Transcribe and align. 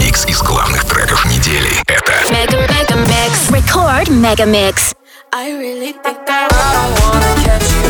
Микс 0.00 0.26
из 0.26 0.42
главных 0.42 0.84
треков 0.84 1.24
недели. 1.26 1.70
Это 1.86 2.12
Mega 2.30 2.66
Mega 2.66 2.96
Mix. 3.06 3.50
Record 3.50 4.08
Mega 4.08 4.46
Mix. 4.46 4.94
I 5.32 5.52
really 5.52 5.92
think 5.92 6.28
I 6.28 6.48
wanna 6.50 7.44
catch 7.44 7.72
you. 7.76 7.81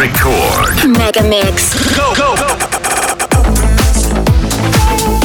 Record. 0.00 0.96
Mega 0.96 1.22
Mix. 1.22 1.74
Go, 1.94 2.14
go, 2.14 2.34
go. 2.34 2.46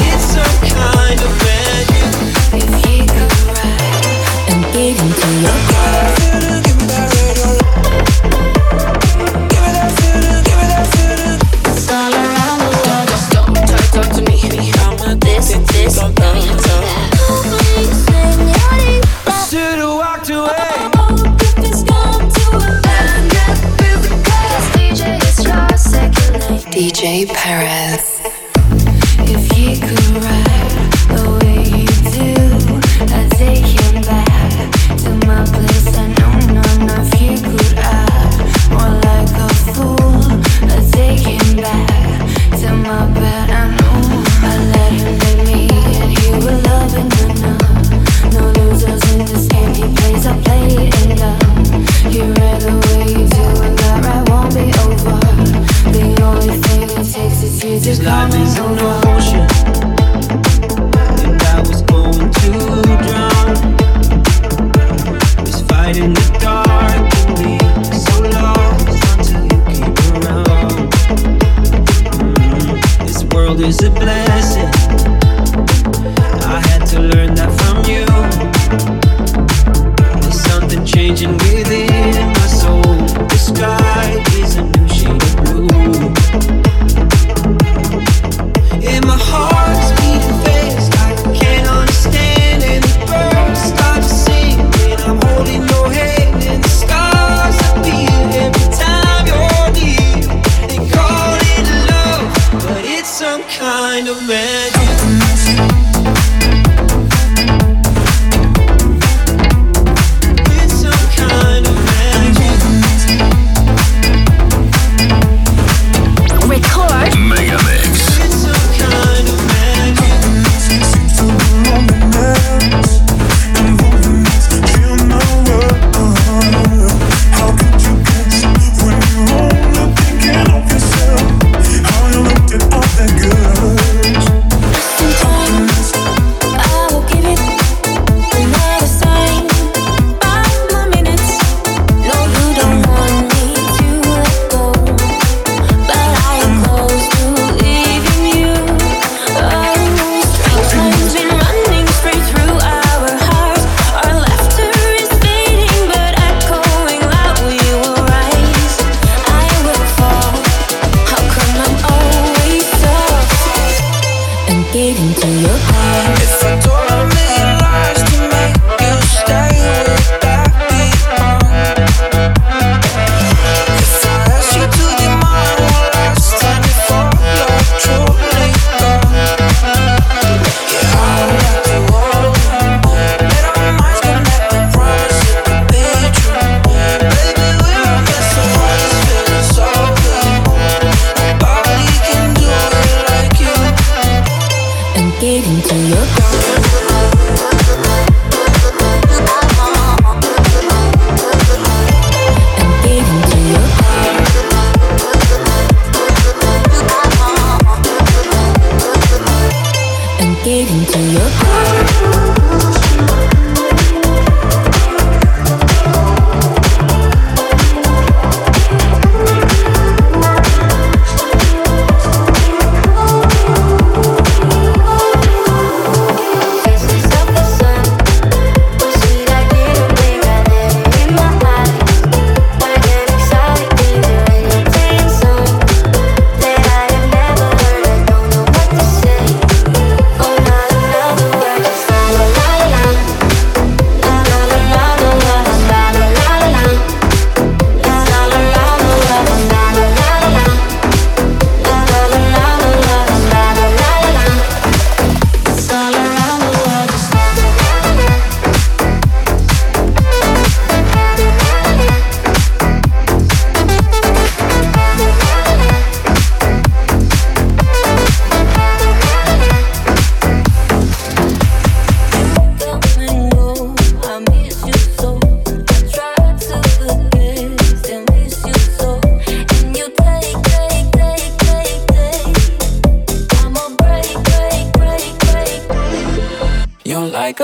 It's 0.04 0.36
a 0.36 0.44
kind 0.68 1.18
of. 1.18 1.36
If 2.52 2.66
you 2.84 3.06
ride 3.48 4.52
and 4.52 4.62
get 4.74 5.00
into 5.00 5.28
your 5.40 5.75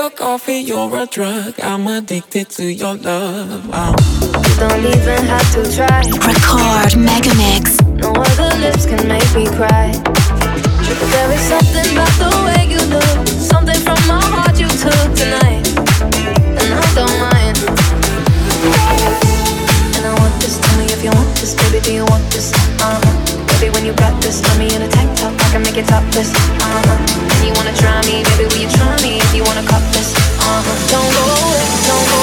your 0.03 0.11
coffee, 0.11 0.59
you're 0.59 0.97
a 0.97 1.05
drug. 1.05 1.53
I'm 1.61 1.87
addicted 1.87 2.49
to 2.57 2.65
your 2.65 2.95
love. 2.95 3.63
Um, 3.71 3.95
I'm 4.35 4.59
Don't 4.59 4.83
even 4.83 5.23
have 5.31 5.49
to 5.55 5.63
try. 5.73 6.03
Record 6.27 6.97
Mega 6.99 7.33
Mix. 7.39 7.79
No 8.03 8.11
other 8.11 8.51
lips 8.59 8.85
can 8.85 9.07
make 9.07 9.29
me 9.33 9.47
cry. 9.47 9.95
There 11.13 11.31
is 11.31 11.43
something 11.47 11.87
about 11.95 12.13
the 12.19 12.31
way 12.45 12.67
you 12.73 12.81
look. 12.91 13.27
Something 13.27 13.79
from 13.79 13.99
my 14.11 14.19
heart 14.33 14.59
you 14.59 14.67
took 14.67 15.07
tonight. 15.15 15.63
And 16.59 16.69
I 16.83 16.85
don't 16.99 17.17
mind. 17.23 17.55
And 19.95 20.03
I 20.05 20.13
want 20.19 20.35
this. 20.41 20.59
Tell 20.59 20.79
me 20.79 20.85
if 20.91 21.01
you 21.01 21.11
want 21.11 21.31
this. 21.39 21.55
Baby, 21.55 21.79
do 21.79 21.93
you 21.93 22.05
want 22.05 22.29
this? 22.29 22.51
Uh-huh 22.81 23.39
when 23.71 23.85
you 23.85 23.93
got 23.93 24.21
this 24.21 24.43
on 24.51 24.59
me 24.59 24.75
in 24.75 24.81
a 24.81 24.89
tank 24.89 25.09
top, 25.17 25.33
I 25.39 25.51
can 25.51 25.61
make 25.63 25.77
it 25.77 25.87
topless. 25.87 26.35
Uh-huh. 26.35 27.39
And 27.39 27.47
you 27.47 27.53
wanna 27.55 27.73
try 27.77 28.01
me, 28.01 28.23
baby? 28.35 28.45
Will 28.51 28.61
you 28.63 28.69
try 28.69 28.95
me 29.01 29.19
if 29.19 29.33
you 29.33 29.43
wanna 29.43 29.63
cop? 29.65 29.92
don't 30.61 31.13
go 31.13 31.25
don't 31.87 32.09
go. 32.09 32.22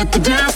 Hit 0.00 0.12
the 0.12 0.18
dance 0.18 0.49